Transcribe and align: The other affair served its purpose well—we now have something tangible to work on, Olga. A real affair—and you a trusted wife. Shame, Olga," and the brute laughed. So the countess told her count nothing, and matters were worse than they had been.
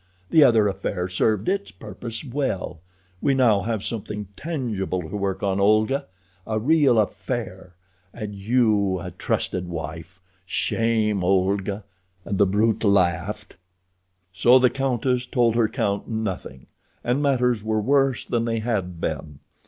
The 0.31 0.43
other 0.43 0.67
affair 0.67 1.07
served 1.07 1.47
its 1.47 1.69
purpose 1.69 2.25
well—we 2.25 3.35
now 3.35 3.61
have 3.61 3.83
something 3.83 4.29
tangible 4.35 4.99
to 5.07 5.15
work 5.15 5.43
on, 5.43 5.59
Olga. 5.59 6.07
A 6.47 6.57
real 6.57 6.97
affair—and 6.97 8.33
you 8.33 8.97
a 8.99 9.11
trusted 9.11 9.67
wife. 9.67 10.19
Shame, 10.43 11.23
Olga," 11.23 11.83
and 12.25 12.39
the 12.39 12.47
brute 12.47 12.83
laughed. 12.83 13.57
So 14.33 14.57
the 14.57 14.71
countess 14.71 15.27
told 15.27 15.53
her 15.53 15.67
count 15.67 16.09
nothing, 16.09 16.65
and 17.03 17.21
matters 17.21 17.63
were 17.63 17.79
worse 17.79 18.25
than 18.25 18.45
they 18.45 18.57
had 18.57 18.99
been. 18.99 19.37